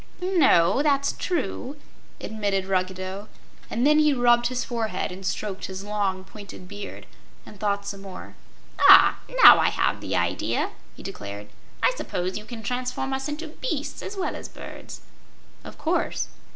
"No; 0.19 0.81
that's 0.81 1.11
true," 1.11 1.77
admitted 2.19 2.65
Ruggedo, 2.65 3.27
and 3.69 3.85
then 3.85 3.99
he 3.99 4.15
rubbed 4.15 4.47
his 4.47 4.63
forehead 4.65 5.11
and 5.11 5.23
stroked 5.23 5.65
his 5.65 5.83
long 5.83 6.23
pointed 6.23 6.67
beard 6.67 7.05
and 7.45 7.59
thought 7.59 7.85
some 7.85 8.01
more. 8.01 8.35
"Ah, 8.79 9.19
now 9.43 9.59
I 9.59 9.69
have 9.69 10.01
the 10.01 10.15
idea!" 10.15 10.71
he 10.95 11.03
declared. 11.03 11.49
"I 11.83 11.93
suppose 11.95 12.35
you 12.35 12.45
can 12.45 12.63
transform 12.63 13.13
us 13.13 13.29
into 13.29 13.47
beasts 13.49 14.01
as 14.01 14.17
well 14.17 14.35
as 14.35 14.49
birds?" 14.49 15.01
"Of 15.63 15.77
course." 15.77 16.29